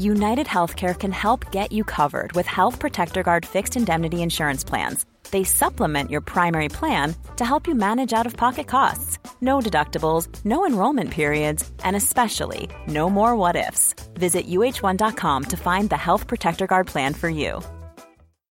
United 0.00 0.46
Healthcare 0.46 0.98
can 0.98 1.12
help 1.12 1.52
get 1.52 1.72
you 1.72 1.84
covered 1.84 2.32
with 2.32 2.46
Health 2.46 2.78
Protector 2.78 3.22
Guard 3.22 3.44
fixed 3.44 3.76
indemnity 3.76 4.22
insurance 4.22 4.64
plans. 4.64 5.04
They 5.30 5.44
supplement 5.44 6.10
your 6.10 6.22
primary 6.22 6.70
plan 6.70 7.14
to 7.36 7.44
help 7.44 7.66
you 7.68 7.74
manage 7.74 8.14
out 8.14 8.24
of 8.24 8.34
pocket 8.34 8.66
costs. 8.66 9.18
No 9.42 9.60
deductibles, 9.60 10.26
no 10.42 10.64
enrollment 10.64 11.10
periods, 11.10 11.70
and 11.84 11.96
especially 11.96 12.70
no 12.86 13.10
more 13.10 13.36
what 13.36 13.56
ifs. 13.56 13.94
Visit 14.14 14.46
uh1.com 14.46 15.44
to 15.44 15.56
find 15.58 15.90
the 15.90 15.98
Health 15.98 16.26
Protector 16.26 16.66
Guard 16.66 16.86
plan 16.86 17.12
for 17.12 17.28
you. 17.28 17.60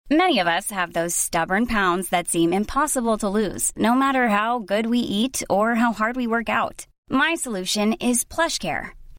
Many 0.10 0.40
of 0.40 0.48
us 0.48 0.70
have 0.72 0.92
those 0.92 1.16
stubborn 1.16 1.66
pounds 1.66 2.10
that 2.10 2.28
seem 2.28 2.52
impossible 2.52 3.18
to 3.20 3.30
lose, 3.30 3.72
no 3.78 3.96
matter 3.96 4.28
how 4.28 4.60
good 4.60 4.86
we 4.88 5.00
eat 5.00 5.44
or 5.50 5.76
how 5.76 5.94
hard 5.94 6.18
we 6.18 6.28
work 6.28 6.50
out. 6.50 6.88
My 7.10 7.36
solution 7.36 7.94
is 7.94 8.26
PlushCare. 8.26 8.97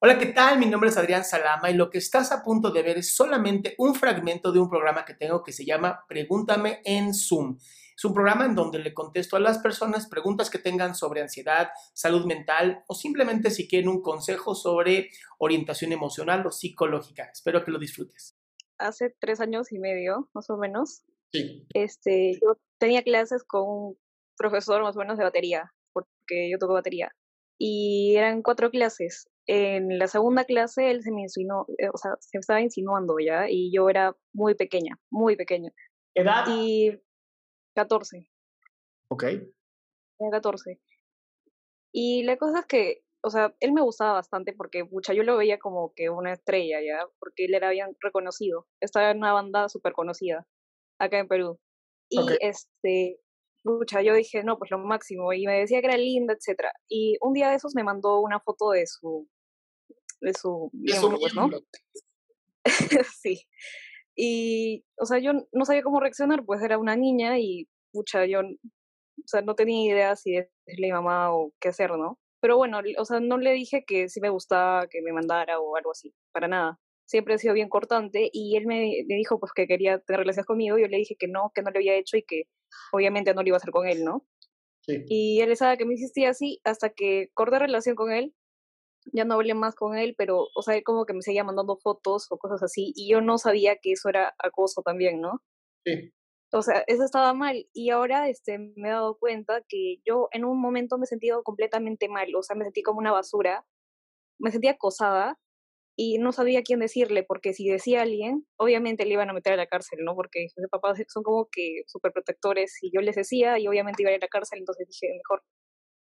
Hola, 0.00 0.16
¿qué 0.16 0.26
tal? 0.26 0.60
Mi 0.60 0.66
nombre 0.66 0.90
es 0.90 0.96
Adrián 0.96 1.24
Salama 1.24 1.70
y 1.70 1.74
lo 1.74 1.90
que 1.90 1.98
estás 1.98 2.30
a 2.30 2.44
punto 2.44 2.70
de 2.70 2.84
ver 2.84 2.98
es 2.98 3.16
solamente 3.16 3.74
un 3.78 3.96
fragmento 3.96 4.52
de 4.52 4.60
un 4.60 4.70
programa 4.70 5.04
que 5.04 5.14
tengo 5.14 5.42
que 5.42 5.50
se 5.50 5.64
llama 5.64 6.04
Pregúntame 6.06 6.80
en 6.84 7.12
Zoom. 7.12 7.58
Es 7.96 8.04
un 8.04 8.14
programa 8.14 8.46
en 8.46 8.54
donde 8.54 8.78
le 8.78 8.94
contesto 8.94 9.34
a 9.34 9.40
las 9.40 9.58
personas 9.58 10.06
preguntas 10.08 10.50
que 10.50 10.60
tengan 10.60 10.94
sobre 10.94 11.20
ansiedad, 11.20 11.70
salud 11.94 12.26
mental 12.26 12.84
o 12.86 12.94
simplemente 12.94 13.50
si 13.50 13.66
quieren 13.66 13.88
un 13.88 14.00
consejo 14.00 14.54
sobre 14.54 15.10
orientación 15.38 15.90
emocional 15.90 16.46
o 16.46 16.52
psicológica. 16.52 17.28
Espero 17.32 17.64
que 17.64 17.72
lo 17.72 17.80
disfrutes. 17.80 18.36
Hace 18.78 19.16
tres 19.18 19.40
años 19.40 19.72
y 19.72 19.80
medio, 19.80 20.30
más 20.32 20.48
o 20.48 20.56
menos, 20.56 21.02
Sí. 21.32 21.66
este, 21.74 22.38
yo 22.40 22.56
tenía 22.78 23.02
clases 23.02 23.42
con 23.42 23.68
un 23.68 23.98
profesor 24.36 24.80
más 24.80 24.94
o 24.96 25.00
menos 25.00 25.18
de 25.18 25.24
batería, 25.24 25.72
porque 25.92 26.48
yo 26.52 26.58
toco 26.60 26.74
batería. 26.74 27.10
Y 27.58 28.14
eran 28.16 28.42
cuatro 28.42 28.70
clases. 28.70 29.28
En 29.46 29.98
la 29.98 30.06
segunda 30.06 30.44
clase 30.44 30.90
él 30.90 31.02
se 31.02 31.10
me 31.10 31.22
insinuó, 31.22 31.66
eh, 31.78 31.88
o 31.92 31.96
sea, 31.96 32.12
se 32.20 32.38
estaba 32.38 32.60
insinuando 32.60 33.16
ya, 33.18 33.48
y 33.48 33.72
yo 33.72 33.88
era 33.88 34.16
muy 34.32 34.54
pequeña, 34.54 34.98
muy 35.10 35.36
pequeña. 35.36 35.72
¿Edad? 36.14 36.44
Y 36.48 37.00
14, 37.74 38.30
Ok. 39.10 39.24
tenía 39.24 40.30
14. 40.30 40.80
Y 41.92 42.22
la 42.24 42.36
cosa 42.36 42.60
es 42.60 42.66
que, 42.66 43.04
o 43.22 43.30
sea, 43.30 43.54
él 43.60 43.72
me 43.72 43.80
gustaba 43.80 44.12
bastante 44.12 44.52
porque, 44.52 44.84
pucha, 44.84 45.14
yo 45.14 45.22
lo 45.22 45.36
veía 45.36 45.58
como 45.58 45.92
que 45.94 46.10
una 46.10 46.32
estrella, 46.32 46.80
¿ya? 46.82 47.06
Porque 47.18 47.46
él 47.46 47.54
era 47.54 47.70
bien 47.70 47.96
reconocido. 48.00 48.66
Estaba 48.80 49.10
en 49.10 49.18
una 49.18 49.32
banda 49.32 49.68
súper 49.68 49.92
conocida 49.92 50.46
acá 51.00 51.18
en 51.18 51.28
Perú. 51.28 51.58
Y 52.10 52.20
este, 52.40 53.20
pucha, 53.68 54.02
yo 54.02 54.14
dije, 54.14 54.42
no, 54.42 54.58
pues 54.58 54.70
lo 54.70 54.78
máximo. 54.78 55.32
Y 55.32 55.46
me 55.46 55.60
decía 55.60 55.80
que 55.80 55.88
era 55.88 55.96
linda, 55.96 56.34
etcétera. 56.34 56.72
Y 56.88 57.18
un 57.20 57.34
día 57.34 57.50
de 57.50 57.56
esos 57.56 57.74
me 57.74 57.84
mandó 57.84 58.20
una 58.20 58.40
foto 58.40 58.70
de 58.70 58.86
su, 58.86 59.28
de 60.20 60.32
su 60.32 60.70
miembro, 60.72 61.18
pues, 61.18 61.34
¿no? 61.34 61.50
sí. 63.20 63.46
Y, 64.16 64.84
o 64.96 65.06
sea, 65.06 65.18
yo 65.18 65.32
no 65.52 65.64
sabía 65.64 65.82
cómo 65.82 66.00
reaccionar, 66.00 66.44
pues 66.44 66.62
era 66.62 66.78
una 66.78 66.96
niña 66.96 67.38
y, 67.38 67.68
pucha, 67.92 68.26
yo, 68.26 68.40
o 68.40 69.26
sea, 69.26 69.42
no 69.42 69.54
tenía 69.54 69.92
idea 69.92 70.16
si 70.16 70.32
decirle 70.32 70.90
a 70.90 70.90
mi 70.90 70.92
mamá 70.92 71.34
o 71.34 71.52
qué 71.60 71.68
hacer, 71.68 71.90
¿no? 71.92 72.18
Pero 72.40 72.56
bueno, 72.56 72.80
o 72.98 73.04
sea, 73.04 73.20
no 73.20 73.38
le 73.38 73.52
dije 73.52 73.84
que 73.86 74.08
sí 74.08 74.20
me 74.20 74.30
gustaba 74.30 74.86
que 74.88 75.02
me 75.02 75.12
mandara 75.12 75.60
o 75.60 75.76
algo 75.76 75.92
así, 75.92 76.14
para 76.32 76.48
nada. 76.48 76.78
Siempre 77.06 77.34
he 77.34 77.38
sido 77.38 77.54
bien 77.54 77.68
cortante 77.68 78.30
y 78.32 78.56
él 78.56 78.66
me, 78.66 79.04
me 79.08 79.14
dijo 79.16 79.40
pues 79.40 79.52
que 79.52 79.66
quería 79.66 79.98
tener 80.00 80.20
relaciones 80.20 80.46
conmigo 80.46 80.78
yo 80.78 80.88
le 80.88 80.98
dije 80.98 81.16
que 81.18 81.26
no, 81.26 81.50
que 81.54 81.62
no 81.62 81.70
lo 81.70 81.78
había 81.78 81.96
hecho 81.96 82.16
y 82.18 82.22
que 82.22 82.44
obviamente 82.92 83.34
no 83.34 83.42
lo 83.42 83.48
iba 83.48 83.56
a 83.56 83.58
hacer 83.58 83.70
con 83.70 83.86
él, 83.86 84.04
¿no? 84.04 84.26
Sí. 84.82 85.04
Y 85.08 85.40
él 85.40 85.56
sabe 85.56 85.76
que 85.76 85.84
me 85.84 85.94
insistía 85.94 86.30
así 86.30 86.60
hasta 86.64 86.90
que 86.90 87.30
corté 87.34 87.58
relación 87.58 87.94
con 87.94 88.12
él. 88.12 88.34
Ya 89.12 89.24
no 89.24 89.34
hablé 89.34 89.54
más 89.54 89.74
con 89.74 89.96
él, 89.96 90.14
pero, 90.18 90.48
o 90.54 90.62
sea, 90.62 90.74
él 90.76 90.82
como 90.84 91.06
que 91.06 91.14
me 91.14 91.22
seguía 91.22 91.44
mandando 91.44 91.76
fotos 91.76 92.26
o 92.30 92.38
cosas 92.38 92.62
así. 92.62 92.92
Y 92.94 93.10
yo 93.10 93.20
no 93.20 93.38
sabía 93.38 93.76
que 93.76 93.92
eso 93.92 94.08
era 94.08 94.34
acoso 94.38 94.82
también, 94.82 95.20
¿no? 95.20 95.42
Sí. 95.84 96.12
O 96.52 96.62
sea, 96.62 96.84
eso 96.86 97.04
estaba 97.04 97.34
mal. 97.34 97.66
Y 97.72 97.90
ahora 97.90 98.28
este, 98.28 98.58
me 98.58 98.88
he 98.88 98.92
dado 98.92 99.18
cuenta 99.18 99.62
que 99.68 99.96
yo 100.06 100.28
en 100.32 100.44
un 100.44 100.60
momento 100.60 100.98
me 100.98 101.04
he 101.04 101.06
sentido 101.06 101.42
completamente 101.42 102.08
mal. 102.08 102.34
O 102.34 102.42
sea, 102.42 102.56
me 102.56 102.64
sentí 102.64 102.82
como 102.82 102.98
una 102.98 103.12
basura. 103.12 103.66
Me 104.38 104.50
sentí 104.50 104.68
acosada 104.68 105.38
y 106.00 106.18
no 106.18 106.30
sabía 106.30 106.62
quién 106.62 106.78
decirle, 106.78 107.24
porque 107.24 107.52
si 107.54 107.68
decía 107.68 107.98
a 107.98 108.02
alguien, 108.04 108.46
obviamente 108.56 109.04
le 109.04 109.14
iban 109.14 109.30
a 109.30 109.32
meter 109.32 109.54
a 109.54 109.56
la 109.56 109.66
cárcel, 109.66 109.98
¿no? 110.04 110.14
Porque 110.14 110.46
sus 110.54 110.64
papás 110.70 110.96
son 111.08 111.24
como 111.24 111.48
que 111.50 111.82
súper 111.88 112.12
protectores 112.12 112.78
y 112.82 112.92
yo 112.94 113.00
les 113.00 113.16
decía 113.16 113.58
y 113.58 113.66
obviamente 113.66 114.02
iba 114.04 114.10
a 114.10 114.14
ir 114.14 114.20
a 114.22 114.26
la 114.26 114.28
cárcel, 114.28 114.60
entonces 114.60 114.86
dije, 114.86 115.12
mejor 115.16 115.42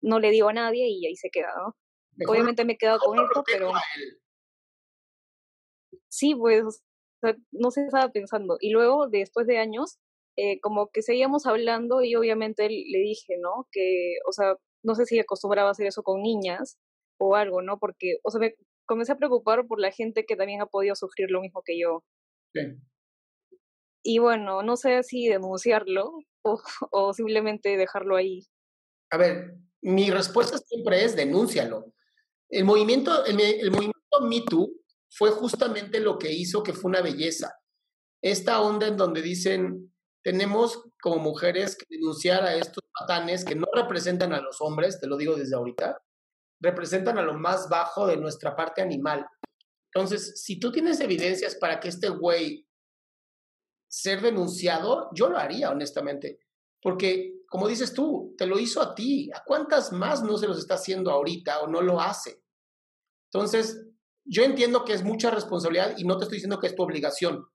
no 0.03 0.21
le 0.21 0.31
digo 0.31 0.51
a 0.51 0.53
nadie 0.53 0.87
y 0.89 1.07
ahí 1.07 1.17
se 1.17 1.31
queda, 1.31 1.55
¿no? 1.57 1.77
Mejor- 2.17 2.35
obviamente 2.37 2.67
me 2.67 2.75
he 2.75 2.79
quedado 2.79 2.99
con 3.01 3.19
esto, 3.19 3.43
pero 3.47 3.73
sí, 6.09 6.35
pues, 6.35 6.63
o 6.65 6.71
sea, 7.23 7.37
no 7.53 7.71
se 7.71 7.85
estaba 7.85 8.11
pensando. 8.13 8.57
Y 8.61 8.71
luego, 8.71 9.09
después 9.09 9.47
de 9.47 9.59
años, 9.59 9.99
eh, 10.37 10.61
como 10.61 10.89
que 10.91 11.03
seguíamos 11.03 11.47
hablando 11.47 12.03
y 12.03 12.15
obviamente 12.17 12.69
le 12.69 12.99
dije, 12.99 13.37
¿no? 13.41 13.67
Que, 13.73 14.17
o 14.29 14.33
sea, 14.33 14.57
no 14.83 14.95
sé 14.95 15.07
si 15.07 15.19
acostumbraba 15.19 15.69
a 15.69 15.73
hacer 15.73 15.87
eso 15.87 16.03
con 16.03 16.23
niñas 16.23 16.79
o 17.19 17.35
algo, 17.37 17.63
¿no? 17.63 17.79
Porque, 17.79 18.19
o 18.25 18.31
sea, 18.31 18.41
me 18.41 18.55
comencé 18.91 19.13
a 19.13 19.17
preocupar 19.17 19.69
por 19.69 19.79
la 19.81 19.93
gente 19.93 20.27
que 20.27 20.35
también 20.35 20.61
ha 20.63 20.67
podido 20.67 20.97
sufrir 20.97 21.31
lo 21.31 21.41
mismo 21.41 21.63
que 21.65 21.79
yo. 21.79 22.03
Sí. 22.53 22.61
Y 24.03 24.19
bueno, 24.19 24.65
no 24.65 24.77
sé 24.77 25.05
si 25.05 25.29
denunciarlo 25.29 26.11
o, 26.43 26.61
o 26.91 27.15
simplemente 27.15 27.77
dejarlo 27.77 28.17
ahí. 28.17 28.49
A 29.13 29.17
ver, 29.17 29.55
mi 29.81 30.11
respuesta 30.11 30.59
siempre 30.59 31.05
es 31.05 31.15
denúncialo. 31.15 31.93
El 32.49 32.65
movimiento, 32.65 33.25
el, 33.27 33.41
el 33.41 33.71
movimiento 33.71 34.21
Me 34.23 34.41
Too 34.41 34.73
fue 35.09 35.31
justamente 35.31 36.01
lo 36.01 36.19
que 36.19 36.33
hizo 36.33 36.65
que 36.65 36.73
fue 36.73 36.89
una 36.89 37.01
belleza. 37.01 37.55
Esta 38.21 38.61
onda 38.61 38.89
en 38.89 38.97
donde 38.97 39.23
dicen, 39.23 39.95
tenemos 40.25 40.83
como 41.01 41.19
mujeres 41.19 41.77
que 41.77 41.87
denunciar 41.89 42.43
a 42.43 42.57
estos 42.57 42.83
patanes 42.99 43.45
que 43.45 43.55
no 43.55 43.69
representan 43.73 44.33
a 44.33 44.41
los 44.41 44.61
hombres, 44.61 45.01
te 45.01 45.07
lo 45.07 45.17
digo 45.17 45.37
desde 45.37 45.55
ahorita, 45.55 46.03
representan 46.61 47.19
a 47.19 47.23
lo 47.23 47.35
más 47.35 47.69
bajo 47.69 48.07
de 48.07 48.17
nuestra 48.17 48.55
parte 48.55 48.83
animal. 48.83 49.27
Entonces, 49.93 50.43
si 50.43 50.61
tú 50.61 50.71
tienes 50.71 51.01
evidencias 51.01 51.57
para 51.57 51.81
que 51.81 51.89
este 51.89 52.09
güey 52.09 52.67
ser 53.89 54.21
denunciado, 54.21 55.11
yo 55.13 55.29
lo 55.29 55.39
haría, 55.39 55.71
honestamente. 55.71 56.39
Porque, 56.81 57.41
como 57.49 57.67
dices 57.67 57.93
tú, 57.93 58.35
te 58.39 58.47
lo 58.47 58.59
hizo 58.59 58.81
a 58.81 58.95
ti. 58.95 59.31
¿A 59.35 59.43
cuántas 59.45 59.93
más 59.93 60.23
no 60.23 60.39
se 60.39 60.47
los 60.47 60.59
está 60.59 60.75
haciendo 60.75 61.11
ahorita 61.11 61.61
o 61.61 61.67
no 61.67 61.83
lo 61.83 62.01
hace? 62.01 62.43
Entonces, 63.33 63.85
yo 64.25 64.45
entiendo 64.45 64.85
que 64.85 64.93
es 64.93 65.03
mucha 65.03 65.31
responsabilidad 65.31 65.95
y 65.97 66.05
no 66.05 66.17
te 66.17 66.25
estoy 66.25 66.37
diciendo 66.37 66.61
que 66.61 66.69
es 66.69 66.77
tu 66.77 66.83
obligación. 66.83 67.47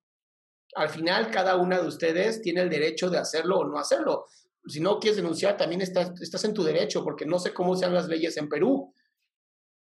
Al 0.75 0.90
final, 0.90 1.31
cada 1.31 1.56
una 1.56 1.80
de 1.80 1.88
ustedes 1.88 2.42
tiene 2.42 2.62
el 2.62 2.69
derecho 2.69 3.10
de 3.10 3.18
hacerlo 3.18 3.60
o 3.60 3.66
no 3.66 3.78
hacerlo. 3.78 4.25
Si 4.68 4.80
no 4.80 5.00
quieres 5.00 5.18
denunciar, 5.18 5.58
también 5.58 5.82
estás, 5.82 6.20
estás 6.22 6.44
en 6.46 6.54
tu 6.54 6.64
derecho, 6.64 7.04
porque 7.04 7.26
no 7.26 7.40
sé 7.40 7.54
cómo 7.54 7.76
sean 7.76 7.94
las 7.94 8.08
leyes 8.08 8.36
en 8.38 8.50
Perú, 8.50 8.94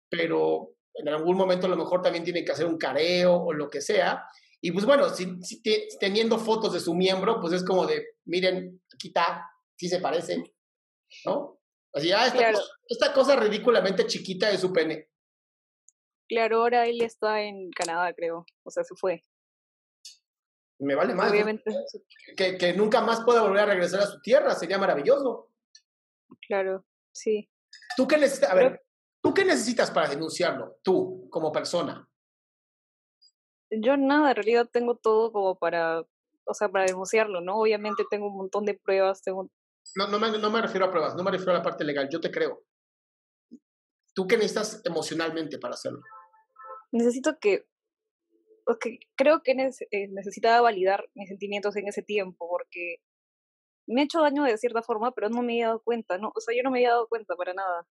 pero 0.09 0.75
en 0.93 1.09
algún 1.09 1.37
momento 1.37 1.65
a 1.67 1.69
lo 1.69 1.75
mejor 1.77 2.01
también 2.01 2.23
tienen 2.23 2.45
que 2.45 2.51
hacer 2.51 2.65
un 2.65 2.77
careo 2.77 3.35
o 3.35 3.53
lo 3.53 3.69
que 3.69 3.81
sea. 3.81 4.25
Y 4.61 4.71
pues 4.71 4.85
bueno, 4.85 5.09
si, 5.09 5.41
si 5.43 5.61
te- 5.61 5.87
teniendo 5.99 6.37
fotos 6.37 6.73
de 6.73 6.79
su 6.79 6.93
miembro, 6.93 7.39
pues 7.41 7.53
es 7.53 7.63
como 7.63 7.85
de, 7.85 8.05
miren, 8.25 8.81
aquí 8.93 9.07
está, 9.07 9.49
sí 9.75 9.89
se 9.89 9.99
parecen, 9.99 10.43
¿no? 11.25 11.59
Así, 11.93 12.11
ah, 12.11 12.25
esta, 12.25 12.37
Claro. 12.39 12.57
cosa, 12.57 12.69
esta 12.87 13.13
cosa 13.13 13.35
ridículamente 13.35 14.05
chiquita 14.07 14.49
de 14.49 14.57
su 14.57 14.71
pene. 14.71 15.09
Claro, 16.27 16.61
ahora 16.61 16.85
él 16.87 17.01
está 17.01 17.41
en 17.41 17.69
Canadá, 17.71 18.13
creo. 18.13 18.45
O 18.63 18.71
sea, 18.71 18.83
se 18.83 18.95
fue. 18.95 19.23
Me 20.83 20.95
vale 20.95 21.13
más. 21.15 21.31
Obviamente, 21.31 21.71
Que, 22.35 22.57
que 22.57 22.73
nunca 22.73 23.01
más 23.01 23.23
pueda 23.23 23.41
volver 23.41 23.61
a 23.61 23.65
regresar 23.65 24.01
a 24.01 24.05
su 24.07 24.19
tierra, 24.21 24.53
sería 24.55 24.77
maravilloso. 24.77 25.49
claro, 26.47 26.85
sí. 27.11 27.49
¿Tú 27.95 28.07
qué 28.07 28.17
necesitas? 28.17 28.51
A 28.51 28.55
ver, 28.55 28.83
¿tú 29.21 29.33
qué 29.33 29.45
necesitas 29.45 29.91
para 29.91 30.09
denunciarlo? 30.09 30.77
Tú, 30.83 31.27
como 31.29 31.51
persona. 31.51 32.07
Yo 33.71 33.97
nada, 33.97 34.29
en 34.29 34.35
realidad 34.35 34.69
tengo 34.71 34.97
todo 34.97 35.31
como 35.31 35.57
para, 35.57 36.01
o 36.45 36.53
sea, 36.53 36.69
para 36.69 36.85
denunciarlo, 36.85 37.41
¿no? 37.41 37.57
Obviamente 37.57 38.03
tengo 38.09 38.27
un 38.27 38.37
montón 38.37 38.65
de 38.65 38.75
pruebas, 38.75 39.23
tengo... 39.23 39.49
No, 39.95 40.07
no, 40.07 40.19
me, 40.19 40.37
no 40.37 40.49
me 40.51 40.61
refiero 40.61 40.85
a 40.85 40.91
pruebas, 40.91 41.15
no 41.15 41.23
me 41.23 41.31
refiero 41.31 41.53
a 41.53 41.55
la 41.57 41.63
parte 41.63 41.83
legal, 41.83 42.07
yo 42.11 42.19
te 42.19 42.31
creo. 42.31 42.63
¿Tú 44.13 44.27
qué 44.27 44.37
necesitas 44.37 44.81
emocionalmente 44.85 45.57
para 45.57 45.73
hacerlo? 45.73 46.01
Necesito 46.91 47.39
que, 47.39 47.65
okay, 48.65 48.99
creo 49.15 49.41
que 49.43 49.51
eh, 49.51 50.07
necesitaba 50.09 50.61
validar 50.61 51.05
mis 51.15 51.29
sentimientos 51.29 51.75
en 51.75 51.87
ese 51.87 52.01
tiempo, 52.01 52.47
porque 52.47 52.97
me 53.87 54.01
ha 54.01 54.03
hecho 54.05 54.21
daño 54.21 54.43
de 54.43 54.57
cierta 54.57 54.81
forma, 54.81 55.11
pero 55.11 55.29
no 55.29 55.41
me 55.41 55.59
he 55.59 55.63
dado 55.63 55.81
cuenta, 55.81 56.17
¿no? 56.17 56.31
O 56.35 56.39
sea, 56.39 56.55
yo 56.55 56.63
no 56.63 56.71
me 56.71 56.79
había 56.79 56.91
dado 56.91 57.07
cuenta 57.07 57.35
para 57.35 57.53
nada. 57.53 57.85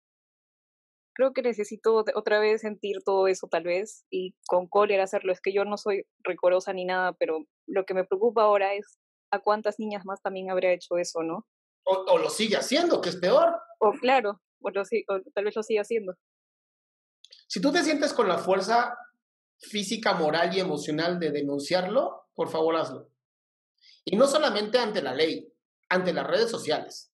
Creo 1.14 1.32
que 1.32 1.42
necesito 1.42 2.04
otra 2.14 2.38
vez 2.38 2.60
sentir 2.62 3.02
todo 3.04 3.26
eso, 3.26 3.48
tal 3.48 3.64
vez, 3.64 4.06
y 4.10 4.34
con 4.46 4.68
cólera 4.68 5.04
hacerlo. 5.04 5.32
Es 5.32 5.40
que 5.40 5.52
yo 5.52 5.64
no 5.64 5.76
soy 5.76 6.04
recorosa 6.22 6.72
ni 6.72 6.84
nada, 6.84 7.12
pero 7.14 7.44
lo 7.66 7.84
que 7.84 7.94
me 7.94 8.04
preocupa 8.04 8.42
ahora 8.42 8.74
es 8.74 8.98
a 9.32 9.40
cuántas 9.40 9.78
niñas 9.78 10.04
más 10.04 10.22
también 10.22 10.50
habría 10.50 10.72
hecho 10.72 10.96
eso, 10.96 11.22
¿no? 11.22 11.46
O, 11.84 12.18
lo 12.18 12.30
sigue 12.30 12.56
haciendo, 12.56 13.00
que 13.00 13.08
es 13.08 13.16
peor. 13.16 13.58
O 13.80 13.92
claro, 13.92 14.40
o, 14.60 14.70
lo, 14.70 14.82
o 14.82 15.20
tal 15.34 15.44
vez 15.44 15.56
lo 15.56 15.62
siga 15.62 15.82
haciendo. 15.82 16.14
Si 17.48 17.60
tú 17.60 17.72
te 17.72 17.82
sientes 17.82 18.12
con 18.12 18.28
la 18.28 18.38
fuerza 18.38 18.96
física, 19.60 20.14
moral 20.14 20.56
y 20.56 20.60
emocional 20.60 21.18
de 21.18 21.30
denunciarlo, 21.30 22.28
por 22.34 22.48
favor 22.48 22.76
hazlo. 22.76 23.10
Y 24.04 24.16
no 24.16 24.26
solamente 24.26 24.78
ante 24.78 25.02
la 25.02 25.14
ley, 25.14 25.52
ante 25.88 26.12
las 26.12 26.26
redes 26.26 26.50
sociales. 26.50 27.12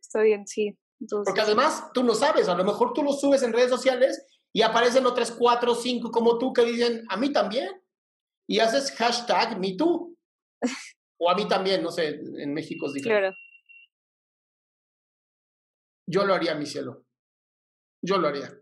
Está 0.00 0.22
bien, 0.22 0.46
sí. 0.46 0.78
Porque 1.24 1.40
además 1.40 1.90
tú 1.92 2.04
no 2.04 2.14
sabes, 2.14 2.48
a 2.48 2.54
lo 2.54 2.64
mejor 2.64 2.92
tú 2.92 3.02
lo 3.02 3.12
subes 3.12 3.42
en 3.42 3.52
redes 3.52 3.70
sociales 3.70 4.24
y 4.52 4.62
aparecen 4.62 5.06
otras 5.06 5.32
cuatro 5.32 5.72
o 5.72 5.74
cinco 5.74 6.10
como 6.10 6.38
tú 6.38 6.52
que 6.52 6.64
dicen, 6.64 7.04
a 7.08 7.16
mí 7.16 7.32
también. 7.32 7.82
Y 8.46 8.58
haces 8.58 8.92
hashtag 8.92 9.58
MeToo. 9.58 10.14
o 11.18 11.30
a 11.30 11.34
mí 11.34 11.48
también, 11.48 11.82
no 11.82 11.90
sé, 11.90 12.20
en 12.36 12.52
México 12.52 12.86
es 12.86 12.92
diferente. 12.92 13.20
Claro. 13.20 13.36
Yo 16.06 16.24
lo 16.24 16.34
haría, 16.34 16.54
mi 16.54 16.66
cielo. 16.66 17.06
Yo 18.02 18.18
lo 18.18 18.28
haría. 18.28 18.61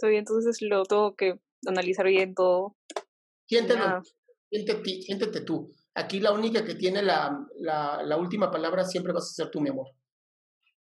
Entonces 0.00 0.58
lo 0.62 0.84
tengo 0.84 1.14
que 1.14 1.40
analizar 1.66 2.06
bien 2.06 2.34
todo. 2.34 2.76
Siéntete, 3.46 3.80
siéntete, 4.50 5.02
siéntete 5.02 5.40
tú. 5.42 5.72
Aquí 5.94 6.20
la 6.20 6.32
única 6.32 6.64
que 6.64 6.74
tiene 6.74 7.02
la, 7.02 7.46
la, 7.58 8.02
la 8.02 8.16
última 8.16 8.50
palabra 8.50 8.84
siempre 8.84 9.12
vas 9.12 9.24
a 9.24 9.34
ser 9.34 9.50
tú, 9.50 9.60
mi 9.60 9.70
amor. 9.70 9.88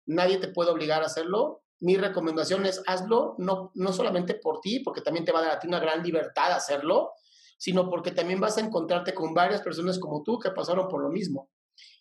Nadie 0.06 0.38
te 0.38 0.50
puede 0.50 0.72
obligar 0.72 1.02
a 1.02 1.08
hacerlo. 1.08 1.64
Mi 1.80 1.98
recomendación 1.98 2.66
es 2.66 2.84
hazlo, 2.86 3.36
no, 3.40 3.72
no 3.74 3.94
solamente 3.94 4.36
por 4.36 4.60
ti, 4.62 4.82
porque 4.82 5.02
también 5.02 5.26
te 5.26 5.32
va 5.32 5.40
a 5.40 5.44
dar 5.44 5.52
a 5.54 5.60
ti 5.60 5.68
una 5.68 5.80
gran 5.80 6.04
libertad 6.04 6.52
hacerlo, 6.52 7.14
sino 7.58 7.90
porque 7.90 8.12
también 8.12 8.40
vas 8.40 8.58
a 8.58 8.62
encontrarte 8.62 9.16
con 9.16 9.34
varias 9.34 9.62
personas 9.62 9.98
como 10.00 10.22
tú 10.22 10.38
que 10.38 10.52
pasaron 10.52 10.88
por 10.88 11.02
lo 11.02 11.10
mismo. 11.10 11.50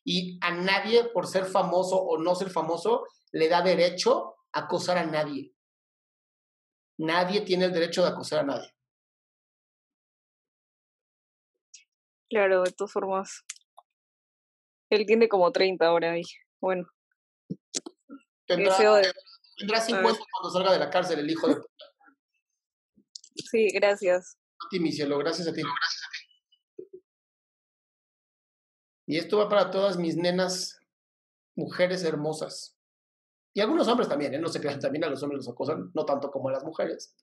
Y 0.05 0.39
a 0.43 0.51
nadie, 0.51 1.05
por 1.05 1.27
ser 1.27 1.47
famoso 1.47 1.97
o 1.97 2.19
no 2.19 2.35
ser 2.35 2.51
famoso, 2.51 3.05
le 3.33 3.49
da 3.49 3.63
derecho 3.63 4.35
a 4.53 4.61
acosar 4.61 4.99
a 4.99 5.07
nadie. 5.07 5.55
Nadie 7.01 7.41
tiene 7.41 7.65
el 7.65 7.73
derecho 7.73 8.03
de 8.03 8.11
acosar 8.11 8.41
a 8.41 8.43
nadie. 8.43 8.75
Claro, 12.29 12.63
de 12.63 12.73
todas 12.73 12.93
formas. 12.93 13.43
Él 14.91 15.07
tiene 15.07 15.27
como 15.27 15.51
30 15.51 15.87
ahora 15.87 16.19
y 16.19 16.25
bueno. 16.61 16.87
Tendrá, 18.47 18.75
50 18.75 20.21
cuando 20.31 20.51
salga 20.53 20.73
de 20.73 20.79
la 20.79 20.91
cárcel 20.91 21.21
el 21.21 21.31
hijo 21.31 21.49
de 21.49 21.57
puta. 21.57 21.85
Sí, 23.51 23.69
gracias. 23.73 24.37
A 24.63 24.69
ti, 24.69 24.79
mi 24.79 24.93
cielo, 24.93 25.17
gracias 25.17 25.49
a 25.49 25.55
ti. 25.55 25.63
Y 29.07 29.17
esto 29.17 29.39
va 29.39 29.49
para 29.49 29.71
todas 29.71 29.97
mis 29.97 30.17
nenas, 30.17 30.79
mujeres 31.55 32.05
hermosas. 32.05 32.77
Y 33.53 33.61
algunos 33.61 33.89
hombres 33.89 34.09
también, 34.09 34.35
¿eh? 34.35 34.39
no 34.39 34.49
se 34.49 34.61
crean, 34.61 34.79
también 34.79 35.05
a 35.05 35.09
los 35.09 35.23
hombres 35.23 35.39
los 35.39 35.49
acosan, 35.49 35.91
no 35.95 36.05
tanto 36.05 36.31
como 36.31 36.49
a 36.49 36.53
las 36.53 36.65
mujeres. 36.65 37.17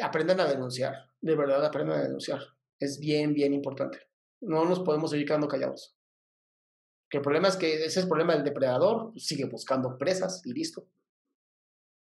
Aprendan 0.00 0.40
a 0.40 0.46
denunciar, 0.46 0.94
de 1.20 1.34
verdad 1.34 1.64
aprendan 1.64 1.98
a 1.98 2.02
denunciar. 2.02 2.40
Es 2.78 2.98
bien, 2.98 3.32
bien 3.32 3.52
importante. 3.52 3.98
No 4.40 4.64
nos 4.64 4.80
podemos 4.80 5.10
seguir 5.10 5.26
quedando 5.26 5.48
callados. 5.48 5.96
Que 7.08 7.18
el 7.18 7.22
problema 7.22 7.48
es 7.48 7.56
que 7.56 7.74
ese 7.74 7.86
es 7.86 7.96
el 7.98 8.08
problema 8.08 8.34
del 8.34 8.44
depredador, 8.44 9.12
sigue 9.16 9.44
buscando 9.46 9.98
presas 9.98 10.42
y 10.44 10.52
listo. 10.52 10.86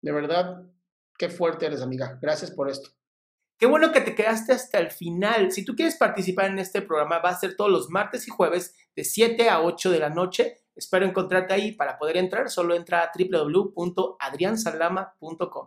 De 0.02 0.12
verdad, 0.12 0.64
qué 1.18 1.28
fuerte 1.28 1.66
eres, 1.66 1.82
amiga. 1.82 2.18
Gracias 2.20 2.50
por 2.50 2.70
esto. 2.70 2.90
Qué 3.58 3.66
bueno 3.66 3.90
que 3.90 4.00
te 4.00 4.14
quedaste 4.14 4.52
hasta 4.52 4.78
el 4.78 4.92
final. 4.92 5.50
Si 5.50 5.64
tú 5.64 5.74
quieres 5.74 5.96
participar 5.96 6.46
en 6.46 6.60
este 6.60 6.80
programa, 6.80 7.18
va 7.18 7.30
a 7.30 7.38
ser 7.38 7.56
todos 7.56 7.70
los 7.70 7.90
martes 7.90 8.28
y 8.28 8.30
jueves 8.30 8.76
de 8.94 9.02
7 9.02 9.48
a 9.48 9.62
8 9.62 9.90
de 9.90 9.98
la 9.98 10.10
noche. 10.10 10.62
Espero 10.78 11.04
encontrarte 11.04 11.52
ahí. 11.52 11.72
Para 11.72 11.98
poder 11.98 12.16
entrar, 12.16 12.48
solo 12.48 12.74
entra 12.74 13.02
a 13.02 13.10
www.adriansalama.com. 13.12 15.66